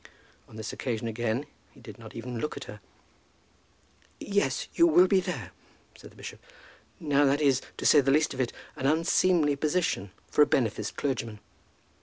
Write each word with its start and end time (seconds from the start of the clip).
On 0.47 0.55
this 0.55 0.73
occasion 0.73 1.07
again 1.07 1.45
he 1.73 1.79
did 1.79 1.99
not 1.99 2.15
even 2.15 2.39
look 2.39 2.57
at 2.57 2.63
her. 2.63 2.81
"Yes; 4.19 4.67
you 4.73 4.87
will 4.87 5.05
be 5.07 5.19
there," 5.19 5.51
said 5.95 6.09
the 6.09 6.15
bishop. 6.15 6.39
"Now 6.99 7.23
that 7.25 7.39
is, 7.39 7.61
to 7.77 7.85
say 7.85 8.01
the 8.01 8.09
least 8.09 8.33
of 8.33 8.41
it, 8.41 8.51
an 8.75 8.87
unseemly 8.87 9.55
position 9.55 10.09
for 10.25 10.41
a 10.41 10.47
beneficed 10.47 10.95
clergyman." 10.95 11.39